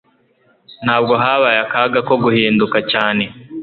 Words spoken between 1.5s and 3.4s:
akaga ko guhinduka cyane